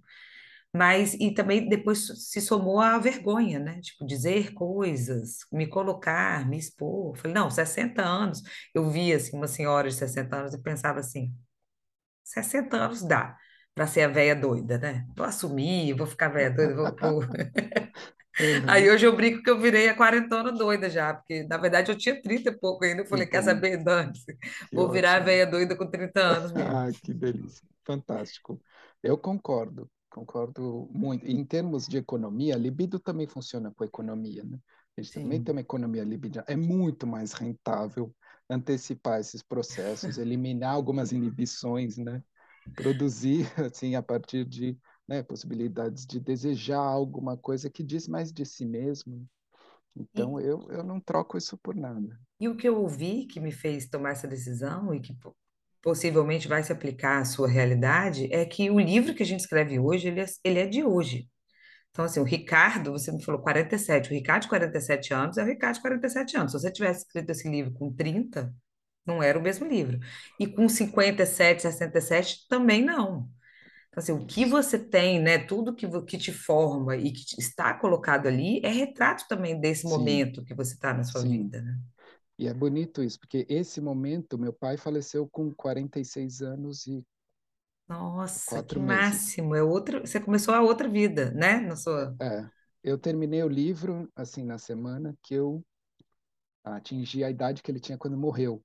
[0.73, 3.79] Mas, e também depois se somou a vergonha, né?
[3.81, 7.15] Tipo, dizer coisas, me colocar, me expor.
[7.17, 8.41] Falei, não, 60 anos.
[8.73, 11.33] Eu via, assim, uma senhora de 60 anos e pensava assim,
[12.23, 13.37] 60 anos dá
[13.75, 15.05] para ser a velha doida, né?
[15.15, 17.21] Vou assumir, vou ficar velha doida, vou,
[18.37, 18.55] vou...
[18.67, 18.89] Aí Uhum.
[18.89, 22.21] hoje eu brinco que eu virei a quarentona doida já, porque na verdade eu tinha
[22.21, 23.01] 30 e pouco ainda.
[23.03, 23.43] Eu falei, quer Entendi.
[23.43, 24.13] saber, Dani?
[24.69, 25.25] Que Vou virar a ótimo.
[25.25, 26.79] velha doida com 30 anos mesmo.
[26.85, 27.67] Ah, que delícia.
[27.83, 28.61] Fantástico.
[29.03, 31.25] Eu concordo, concordo muito.
[31.25, 34.59] Em termos de economia, a libido também funciona com economia, né?
[34.97, 35.53] A gente também tem Sim.
[35.53, 36.45] uma economia libidiana.
[36.49, 38.15] É muito mais rentável
[38.49, 42.23] antecipar esses processos, eliminar algumas inibições, né?
[42.75, 48.45] Produzir, assim, a partir de, né, possibilidades de desejar alguma coisa que diz mais de
[48.45, 49.27] si mesmo.
[49.95, 52.19] Então, E, eu, eu não troco isso por nada.
[52.39, 55.35] E o que eu ouvi que me fez tomar essa decisão e que po-
[55.81, 59.79] possivelmente vai se aplicar à sua realidade é que o livro que a gente escreve
[59.79, 61.29] hoje, ele é, ele é de hoje.
[61.91, 65.47] Então, assim, o Ricardo, você me falou 47, o Ricardo de 47 anos é o
[65.47, 66.51] Ricardo de 47 anos.
[66.53, 68.53] Se você tivesse escrito esse livro com 30,
[69.05, 69.99] não era o mesmo livro.
[70.39, 73.29] E com 57, 67, também não.
[73.95, 77.73] Então, assim, o que você tem, né, tudo que, que te forma e que está
[77.73, 81.27] colocado ali é retrato também desse Sim, momento que você está na sua sim.
[81.27, 81.79] vida, né?
[82.39, 87.05] E é bonito isso, porque esse momento, meu pai faleceu com 46 anos e
[87.87, 88.79] Nossa, que meses.
[88.79, 89.55] máximo!
[89.55, 91.59] É outra, você começou a outra vida, né?
[91.59, 92.15] Na sua.
[92.21, 92.49] É,
[92.83, 95.63] eu terminei o livro, assim, na semana que eu
[96.65, 98.61] atingi a idade que ele tinha quando morreu.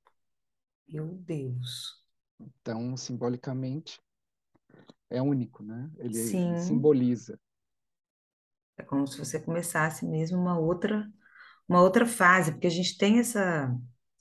[0.87, 2.05] Meu Deus.
[2.39, 4.01] Então, simbolicamente,
[5.11, 5.91] é único, né?
[5.99, 7.39] Ele, ele Sim, simboliza.
[8.77, 11.07] é como se você começasse mesmo uma outra,
[11.69, 13.75] uma outra fase, porque a gente tem essa,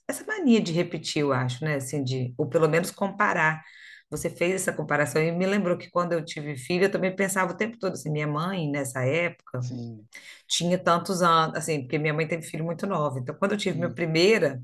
[0.08, 1.76] essa mania de repetir, eu acho, né?
[1.76, 3.62] Assim, de, ou pelo menos comparar.
[4.10, 7.52] Você fez essa comparação e me lembrou que quando eu tive filho, eu também pensava
[7.52, 10.08] o tempo todo assim, minha mãe, nessa época, Sim,
[10.48, 13.18] tinha tantos anos, assim, porque minha mãe teve filho muito nova.
[13.18, 13.94] Então, quando eu tive minha sim.
[13.94, 14.62] primeira,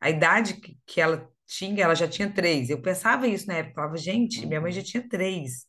[0.00, 2.70] a idade que, que ela tinha, ela já tinha três.
[2.70, 4.84] Eu pensava isso na época, eu falava, gente, minha mãe já Uhum.
[4.84, 5.66] tinha três.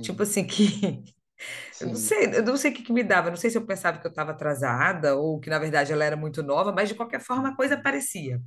[0.00, 1.04] Tipo Sim, assim, que
[1.80, 3.50] eu não sim, sei, eu não sei o que que me dava, eu não sei
[3.50, 6.72] se eu pensava que eu estava atrasada ou que na verdade ela era muito nova,
[6.72, 7.76] mas de qualquer forma a coisa uhum.
[7.76, 8.40] aparecia,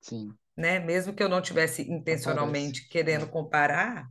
[0.00, 0.38] sim.
[0.56, 0.78] né?
[0.80, 2.72] Mesmo que eu não tivesse Aparece.
[2.72, 3.28] intencionalmente querendo É.
[3.28, 4.08] comparar,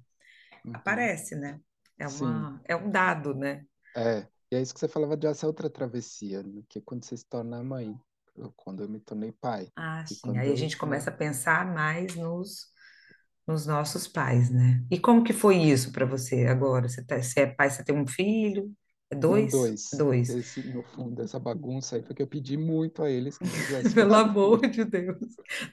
[0.66, 1.14] Uhum.
[1.14, 1.62] aparece, né?
[2.00, 2.48] É Sim.
[2.48, 3.66] uma, é um dado, né?
[3.96, 4.28] É.
[4.52, 6.64] E é isso que você falava dessa outra travessia, né?
[6.70, 8.00] Que é quando você se torna mãe.
[8.36, 9.72] Eu- quando eu me tornei pai.
[9.76, 10.38] Ah, E sim.
[10.38, 10.78] Aí a eu, gente né?
[10.78, 12.68] começa a pensar mais nos,
[13.48, 14.84] nos nossos pais, né?
[14.92, 16.90] E como que foi isso para você agora?
[16.90, 18.74] Você, tá, você é pai, você tem um filho?
[19.12, 19.76] É dois?
[19.76, 19.88] dois.
[19.94, 20.30] Dois.
[20.30, 23.94] Esse, no fundo, essa bagunça aí foi que eu pedi muito a eles que fizesse
[23.94, 25.18] Pelo amor de Deus.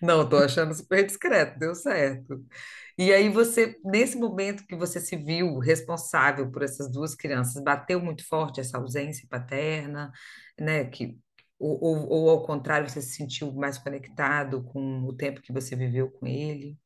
[0.02, 2.44] Não, tô achando super discreto, deu certo.
[2.98, 8.00] E aí você, nesse momento que você se viu responsável por essas duas crianças, bateu
[8.00, 10.12] muito forte essa ausência paterna,
[10.58, 10.84] né?
[10.86, 11.18] Que,
[11.60, 15.76] ou, ou, ou ao contrário, você se sentiu mais conectado com o tempo que você
[15.76, 16.78] viveu com ele?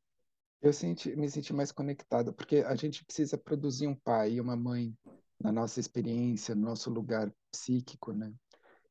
[0.61, 4.57] Eu senti, me senti mais conectado, porque a gente precisa produzir um pai e uma
[4.57, 4.93] mãe
[5.41, 8.35] na nossa experiência, no nosso lugar psíquico, né?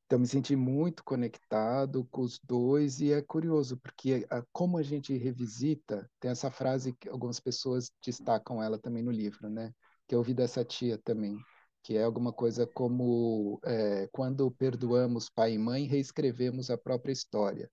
[0.06, 4.84] Então, me senti muito conectado com os dois e é curioso, porque a, como a
[4.84, 9.74] gente revisita, tem essa frase que algumas pessoas destacam ela também no livro, né?
[10.08, 11.38] Que eu ouvi dessa tia também,
[11.84, 17.70] que é alguma coisa como é, quando perdoamos pai e mãe, reescrevemos a própria história.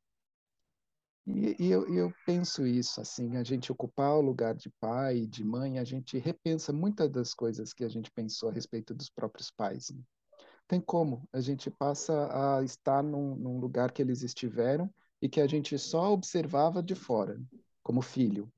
[1.26, 5.26] E, e eu, e eu penso isso, assim, a gente ocupar o lugar de pai,
[5.26, 9.08] de mãe, a gente repensa muitas das coisas que a gente pensou a respeito dos
[9.08, 10.02] próprios pais, né?
[10.70, 11.28] tem como.
[11.32, 14.88] A gente passa a estar num, num lugar que eles estiveram
[15.20, 17.40] e que a gente só observava de fora,
[17.82, 18.48] como filho.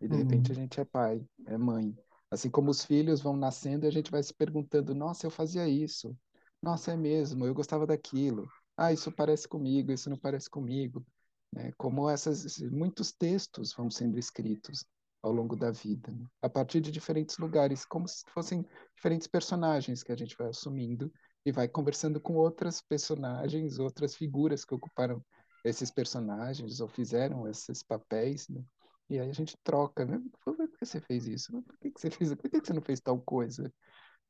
[0.00, 1.96] E de repente a gente é pai, é mãe.
[2.30, 5.68] Assim como os filhos vão nascendo e a gente vai se perguntando: nossa, eu fazia
[5.68, 6.16] isso.
[6.62, 8.48] Nossa, é mesmo, eu gostava daquilo.
[8.76, 11.06] Ah, isso parece comigo, isso não parece comigo.
[11.52, 11.72] Né?
[11.76, 14.84] Como essas, muitos textos vão sendo escritos
[15.22, 16.26] ao longo da vida, né?
[16.42, 21.12] a partir de diferentes lugares, como se fossem diferentes personagens que a gente vai assumindo
[21.44, 25.24] e vai conversando com outras personagens, outras figuras que ocuparam
[25.64, 28.62] esses personagens ou fizeram esses papéis, né?
[29.08, 30.20] E aí a gente troca, né?
[30.44, 31.52] Por que você fez isso?
[31.62, 32.34] Por que você fez?
[32.34, 33.72] Por que você não fez tal coisa?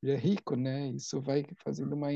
[0.02, 0.88] E é rico, né?
[0.88, 2.08] Isso vai fazendo uma,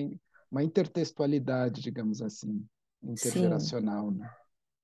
[0.50, 2.64] uma intertextualidade, digamos assim,
[3.02, 3.12] sim.
[3.12, 4.30] intergeracional, né?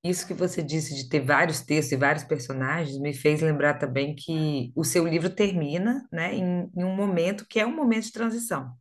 [0.04, 4.14] Isso que você disse de ter vários textos e vários personagens me fez lembrar também
[4.14, 8.12] que o seu livro termina, né, em, em um momento que é um momento de
[8.12, 8.72] transição.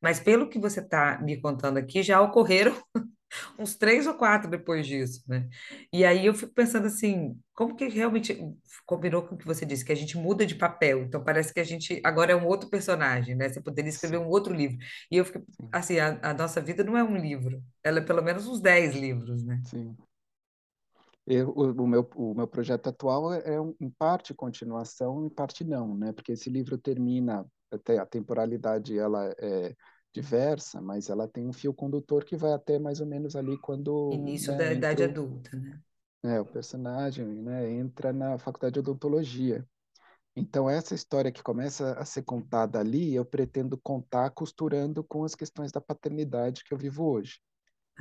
[0.00, 2.74] Mas pelo que você está me contando aqui, já ocorreram
[3.58, 5.48] uns três ou quatro depois disso, né?
[5.92, 8.38] E aí eu fico pensando assim, como que realmente
[8.86, 11.60] combinou com o que você disse, que a gente muda de papel, então parece que
[11.60, 13.48] a gente agora é um outro personagem, né?
[13.48, 14.78] Você poderia escrever um outro livro.
[15.10, 18.02] E eu fico sim, assim, a, a nossa vida não é um livro, ela é
[18.02, 19.60] pelo menos uns dez livros, né?
[19.62, 19.96] sim.
[21.26, 25.30] Eu, o, o meu, o meu projeto atual é, é um, em parte continuação, em
[25.30, 26.12] parte não, né?
[26.12, 29.74] Porque esse livro termina, até a temporalidade ela é
[30.14, 33.92] diversa, mas ela tem um fio condutor que vai até mais ou menos ali quando,
[34.08, 35.78] Início né, da idade entra adulta, né?
[36.22, 39.66] né, o personagem, né, entra na faculdade de odontologia.
[40.36, 45.34] Então, essa história que começa a ser contada ali, eu pretendo contar costurando com as
[45.34, 47.40] questões da paternidade que eu vivo hoje.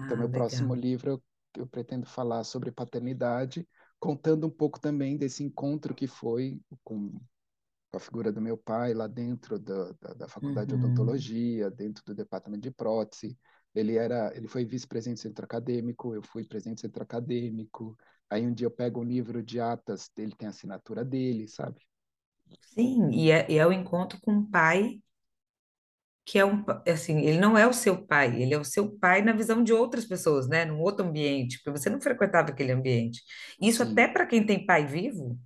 [0.05, 0.75] Então, Ah, meu próximo legal.
[0.75, 1.23] livro eu,
[1.57, 3.67] eu pretendo falar sobre paternidade,
[3.99, 7.19] contando um pouco também desse encontro que foi com
[7.97, 10.75] a figura do meu pai lá dentro da, da, da faculdade de Uhum.
[10.75, 13.37] odontologia, dentro do departamento de prótese.
[13.75, 17.97] Ele era, ele foi vice-presidente do centro acadêmico, eu fui presidente do centro acadêmico.
[18.29, 21.81] Aí um dia eu pego um livro de atas, ele tem a assinatura dele, sabe?
[22.61, 24.99] Sim, e é, e é o encontro com um pai
[26.25, 29.21] que é um, assim, ele não é o seu pai, ele é o seu pai
[29.21, 30.63] na visão de outras pessoas, né?
[30.65, 33.21] Num outro ambiente, porque você não frequentava aquele ambiente.
[33.61, 35.37] Isso até Sim, para quem tem pai vivo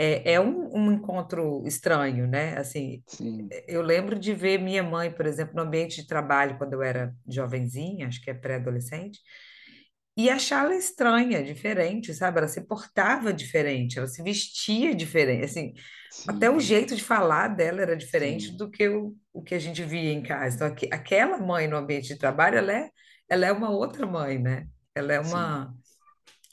[0.00, 2.56] é, é um, um encontro estranho, né?
[2.58, 6.74] Assim, sim, eu lembro de ver minha mãe, por exemplo, no ambiente de trabalho quando
[6.74, 9.20] eu era jovenzinha, acho que é pré-adolescente,
[10.16, 12.38] e achá-la estranha, diferente, sabe?
[12.38, 15.72] Ela se portava diferente, ela se vestia diferente, assim,
[16.26, 19.54] até o sim, jeito de falar dela era diferente sim, do que o, o que
[19.54, 20.56] a gente via em casa.
[20.56, 22.90] Então, aque- aquela mãe no ambiente de trabalho, ela é,
[23.28, 24.68] ela é uma outra mãe, né?
[24.94, 25.74] Ela é sim, uma,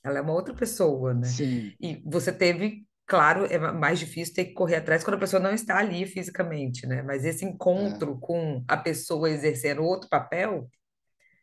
[0.03, 1.37] ela é uma outra pessoa, né?
[1.37, 2.86] sim, E você teve.
[3.07, 6.05] Claro, é ma- mais difícil ter que correr atrás quando a pessoa não está ali
[6.05, 7.01] fisicamente, né?
[7.03, 10.69] Mas esse É, encontro com a pessoa exercendo outro papel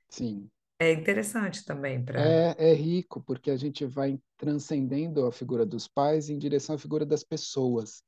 [0.09, 0.51] sim.
[0.79, 2.39] é interessante também para.
[2.57, 6.79] É, é rico, porque a gente vai transcendendo a figura dos pais em direção à
[6.79, 8.03] figura das pessoas,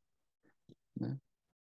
[0.99, 1.19] né?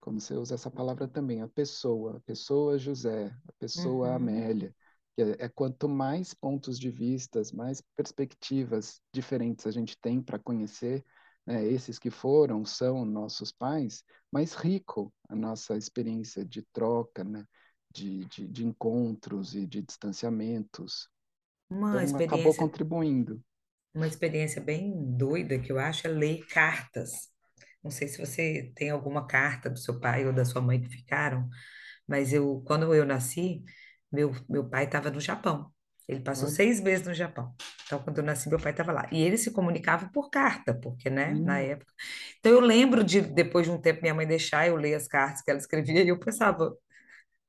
[0.01, 4.15] Como você usa essa palavra também, a pessoa, a pessoa José, a pessoa Uhum.
[4.15, 4.75] Amélia.
[5.17, 11.05] É, é quanto mais pontos de vistas, mais perspectivas diferentes a gente tem para conhecer,
[11.51, 17.45] né, esses que foram, são nossos pais, mais rico a nossa experiência de troca, né,
[17.91, 21.09] de, de, de encontros e de distanciamentos.
[21.71, 23.43] Uma Então, acabou contribuindo.
[23.93, 27.29] uma experiência bem doida que eu acho é ler cartas.
[27.83, 30.89] Não sei se você tem alguma carta do seu pai ou da sua mãe que
[30.89, 31.49] ficaram,
[32.07, 33.63] mas eu, quando eu nasci,
[34.11, 35.71] meu, meu pai estava no Japão.
[36.11, 37.55] Ele passou Olha, seis meses no Japão.
[37.85, 39.07] Então, quando eu nasci, meu pai estava lá.
[39.11, 41.93] E ele se comunicava por carta, porque, né, na hum, época.
[42.39, 45.41] Então, eu lembro de, depois de um tempo, minha mãe deixar eu ler as cartas
[45.41, 46.75] que ela escrevia, e eu pensava,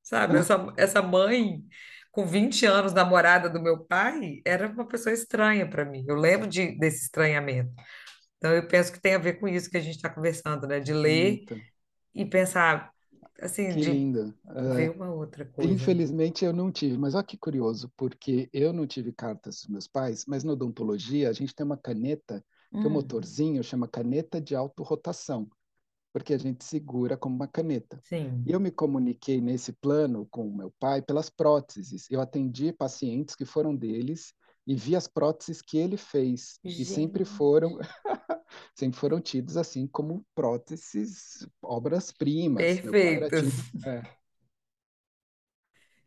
[0.03, 1.65] sabe, essa, essa mãe
[2.13, 6.05] com 20 anos, namorada do meu pai, era uma pessoa estranha para mim.
[6.07, 7.73] Eu lembro de, desse estranhamento.
[8.39, 10.81] Então, eu penso que tem a ver com isso que a gente está conversando, né?
[10.81, 11.59] De ler então,
[12.15, 12.92] e pensar,
[13.43, 14.35] assim, que de lindo.
[14.65, 16.03] ver É, uma outra coisa.
[16.03, 19.89] Infelizmente eu não tive, mas olha que curioso, porque eu não tive cartas dos meus
[19.89, 22.45] pais, mas na odontologia a gente tem uma caneta,
[22.81, 25.49] que é um Hum, motorzinho, chama caneta de autorrotação,
[26.13, 28.03] porque a gente segura como uma caneta.
[28.45, 28.53] E sim.
[28.53, 32.07] eu me comuniquei nesse plano com o meu pai pelas próteses.
[32.11, 34.35] Eu atendi pacientes que foram deles
[34.67, 36.61] e vi as próteses que ele fez.
[36.79, 37.79] E sempre Gente, foram,
[38.77, 42.81] sempre foram tidos assim como próteses, obras-primas.
[42.83, 43.55] Meu pai era perfeitas.
[43.87, 44.03] é.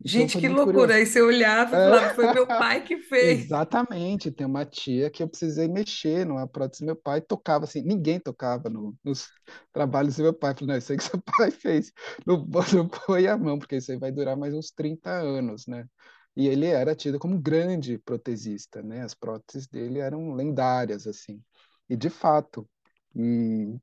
[0.04, 0.56] Então Gente, foi que loucura.
[0.58, 0.96] curioso.
[0.96, 3.48] Aí você olhava e É, foi meu pai que fez.
[3.48, 4.32] exatamente.
[4.32, 8.20] Tem uma tia que eu precisei mexer numa prótese do meu pai, tocava assim, ninguém
[8.20, 9.28] tocava no- nos
[9.74, 10.54] trabalhos do meu pai.
[10.56, 11.91] Falei, não, isso aí que seu pai fez,
[12.26, 15.86] não, não põe a mão, porque isso aí vai durar mais uns 30 anos, né?
[16.36, 19.02] E ele era tido como um grande protesista, né?
[19.04, 21.43] As próteses dele eram lendárias, assim.
[21.89, 22.67] E de fato.
[23.15, 23.80] E,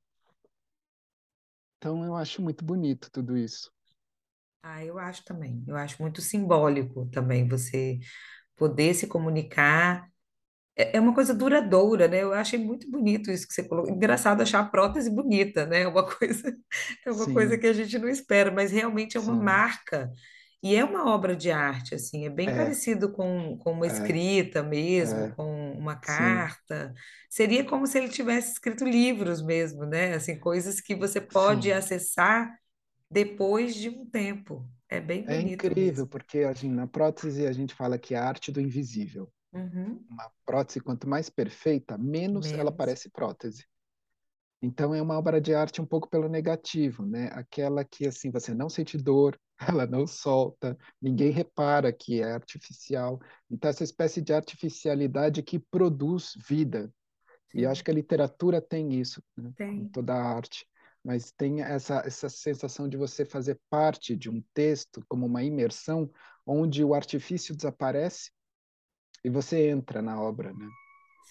[1.77, 3.71] então eu acho muito bonito tudo isso.
[4.63, 5.65] Ah, eu acho também.
[5.67, 7.99] Eu acho muito simbólico também você
[8.57, 10.09] poder se comunicar.
[10.77, 12.23] É é uma coisa duradoura, né?
[12.23, 13.93] Eu achei muito bonito isso que você colocou.
[13.95, 15.83] Engraçado achar a prótese bonita, né?
[15.83, 16.57] É uma coisa,
[17.07, 19.37] é uma coisa que a gente não espera, mas realmente é uma sim.
[19.37, 20.11] marca.
[20.63, 23.89] E é uma obra de arte, assim, é bem É, parecido com, com uma é,
[23.89, 26.95] escrita mesmo, é, com uma sim, carta.
[27.29, 30.15] Seria como se ele tivesse escrito livros mesmo, né?
[30.15, 31.73] Assim, coisas que você pode sim.
[31.73, 32.57] acessar
[33.11, 34.69] depois de um tempo.
[34.89, 36.07] É bem É bonito incrível, mesmo.
[36.07, 39.33] porque assim, na prótese a gente fala que é a arte do invisível.
[39.53, 40.07] Uhum.
[40.11, 43.67] Uma prótese, quanto mais perfeita, menos ela parece prótese.
[44.63, 47.29] Então é uma obra de arte um pouco pelo negativo, né?
[47.33, 53.21] Aquela que assim você não sente dor, ela não solta, ninguém repara que é artificial.
[53.51, 56.93] Então essa espécie de artificialidade que produz vida.
[57.55, 59.53] E eu acho Sim, que a literatura tem isso, né?
[59.57, 59.89] Tem.
[59.89, 60.67] toda a arte.
[61.05, 66.09] Mas tem essa, essa sensação de você fazer parte de um texto, como uma imersão,
[66.47, 68.31] onde o artifício desaparece
[69.25, 70.69] e você entra na obra, né?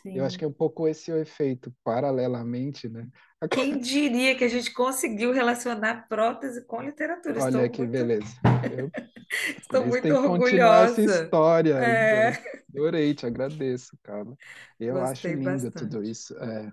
[0.05, 0.51] Eu acho que é Sim.
[0.51, 3.07] um pouco esse o efeito, paralelamente, né?
[3.49, 7.41] Quem diria que a gente conseguiu relacionar prótese com literatura?
[7.41, 8.39] Olha Estou que muito, beleza.
[8.75, 8.91] Eu,
[9.59, 11.23] estou isso muito continuar essa orgulhosa.
[11.23, 11.73] história.
[11.75, 12.37] É,
[12.69, 14.37] Adorei, te agradeço, cara.
[14.79, 16.11] Eu acho gostei lindo tudo bastante.
[16.11, 16.37] isso.
[16.37, 16.71] É,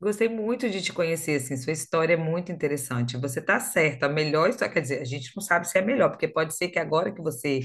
[0.00, 3.16] Gostei muito de te conhecer, assim, sua história é muito interessante.
[3.16, 6.10] Você está certa, a melhor história, quer dizer, a gente não sabe se é melhor,
[6.10, 7.60] porque pode ser que agora que você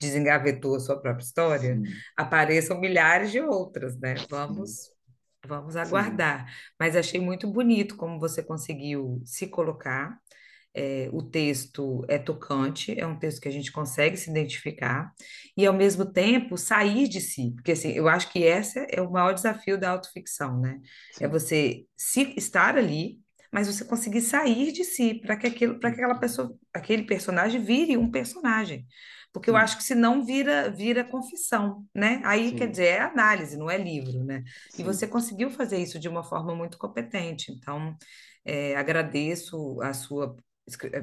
[0.00, 4.24] desengavetou a sua própria história, sim, apareçam milhares de outras, né?
[4.28, 4.90] sim, Vamos,
[5.46, 6.52] vamos sim, aguardar.
[6.80, 10.18] Mas achei muito bonito como você conseguiu se colocar.
[10.74, 15.12] É, o texto é tocante, é um texto que a gente consegue se identificar
[15.56, 19.10] e, ao mesmo tempo, sair de si, porque assim, eu acho que esse é o
[19.10, 20.80] maior desafio da autoficção, né?
[21.20, 21.28] É sim.
[21.28, 23.20] você se estar ali,
[23.52, 26.18] mas você conseguir sair de si para que aquilo, para que aquela Uhum.
[26.18, 28.86] pessoa, aquele personagem vire um personagem.
[29.32, 32.20] Porque eu Sim, acho que senão vira vira confissão, né?
[32.24, 34.42] Aí quer sim, dizer, é análise, não é livro, né?
[34.78, 35.08] E você sim.
[35.08, 37.50] conseguiu fazer isso de uma forma muito competente.
[37.52, 37.96] Então,
[38.44, 40.42] é, agradeço a sua é,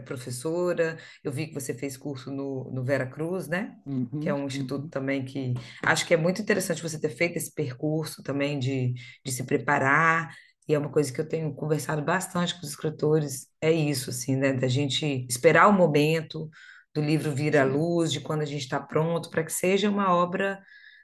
[0.06, 0.98] professora.
[1.24, 3.76] Eu vi que você fez curso no, no Vera Cruz, né?
[4.20, 4.90] Que é Uhum, um instituto uhum.
[4.90, 5.54] também que
[5.84, 8.94] acho que é muito interessante você ter feito esse percurso também de,
[9.26, 10.34] de se preparar.
[10.68, 14.36] E é uma coisa que eu tenho conversado bastante com os escritores, é isso, assim,
[14.36, 14.54] né?
[14.54, 16.50] Da gente esperar o momento
[16.94, 20.14] do livro vir à luz, de quando a gente está pronto, para que seja uma
[20.14, 20.62] obra,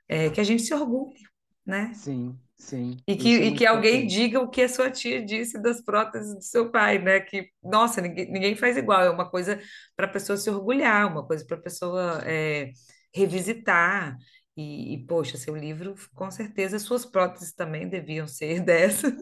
[0.07, 1.19] é, que a gente se orgulhe,
[1.65, 1.93] né?
[1.93, 2.39] sim.
[2.57, 5.81] Sim, E que, é e que alguém diga o que a sua tia disse das
[5.81, 7.21] próteses do seu pai, né?
[7.21, 9.01] Que, nossa, ninguém, ninguém faz igual.
[9.01, 9.59] É uma coisa
[9.95, 12.71] para a pessoa se orgulhar, uma coisa para a pessoa é,
[13.13, 14.17] revisitar.
[14.57, 19.15] E, e, poxa, seu livro, com certeza, suas próteses também deviam ser dessa,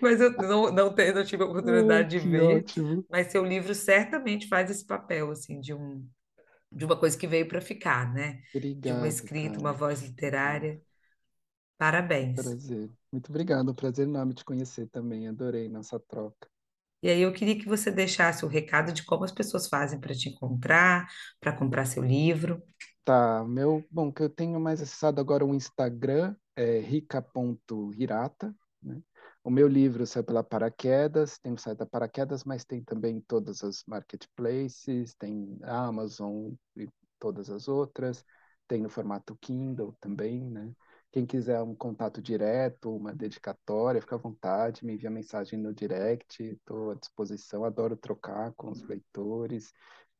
[0.00, 2.64] mas eu não, não, tenho, não tive a oportunidade de ver.
[2.64, 3.04] ótimo.
[3.10, 6.06] Mas seu livro certamente faz esse papel, assim, de um,
[6.72, 8.40] de uma coisa que veio para ficar, né?
[8.82, 9.74] De uma Obrigado, escrita, uma Carla.
[9.74, 10.02] voz Obrigado.
[10.02, 10.80] literária.
[11.78, 12.40] Parabéns.
[12.42, 12.90] Prazer.
[13.12, 13.74] Muito obrigado.
[13.74, 15.28] Prazer enorme te conhecer também.
[15.28, 16.48] Adorei nossa troca.
[17.02, 20.14] E aí eu queria que você deixasse o recado de como as pessoas fazem para
[20.14, 21.06] te encontrar,
[21.38, 22.62] para comprar seu livro.
[23.04, 29.00] Tá, meu, bom, que eu tenho mais acessado agora o Instagram, é rica.hirata, né?
[29.44, 33.62] O meu livro saiu pela Paraquedas, tem o site da Paraquedas, mas tem também todas
[33.62, 36.88] as marketplaces, tem a Amazon e
[37.20, 38.24] todas as outras,
[38.66, 40.72] tem no formato Kindle também, né?
[41.12, 46.42] Quem quiser um contato direto, uma dedicatória, fica à vontade, me envia mensagem no direct,
[46.42, 49.72] estou à disposição, adoro trocar com os leitores.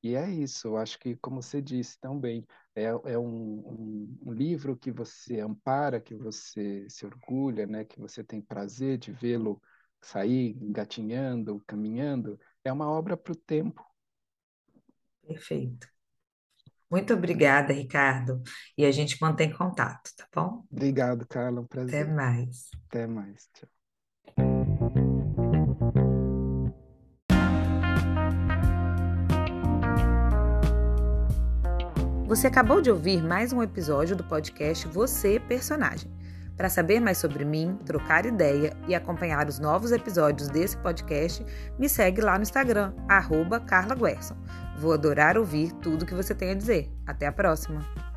[0.03, 4.33] E é isso, eu acho que, como você disse também, é, é um, um, um,
[4.33, 7.85] livro que você ampara, que você se orgulha, né?
[7.85, 9.61] que você tem prazer de vê-lo
[10.01, 12.39] sair engatinhando, caminhando.
[12.63, 13.85] É uma obra para o tempo.
[15.27, 15.96] Perfeito.
[16.91, 18.43] Muito obrigada, Ricardo.
[18.77, 20.65] E a gente mantém contato, tá bom?
[20.71, 21.61] Obrigado, Carla.
[21.61, 22.09] Um Até prazer.
[22.09, 22.69] mais.
[22.89, 23.49] Até mais.
[23.53, 23.69] Tchau.
[32.27, 36.16] Você acabou de ouvir mais um episódio do podcast Você Personagem.
[36.57, 41.45] Para saber mais sobre mim, trocar ideia e acompanhar os novos episódios desse podcast,
[41.79, 44.37] me segue lá no Instagram, arroba Carla Guerson.
[44.79, 46.91] Vou adorar ouvir tudo que você tem a dizer.
[47.07, 48.16] Até a próxima!